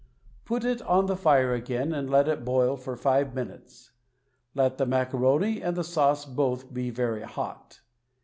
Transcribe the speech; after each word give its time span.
Put 0.45 0.65
it 0.65 0.81
on 0.81 1.05
the 1.05 1.15
fire 1.15 1.53
again 1.53 1.93
and 1.93 2.09
let 2.09 2.27
it 2.27 2.43
boil 2.43 2.75
for 2.75 2.95
five 2.97 3.35
min 3.35 3.49
utes. 3.49 3.91
Let 4.55 4.79
the 4.79 4.87
macaroni 4.87 5.61
and 5.61 5.77
the 5.77 5.83
sauce 5.83 6.25
both 6.25 6.73
be 6.73 6.89
very 6.89 7.21
hot. 7.21 7.81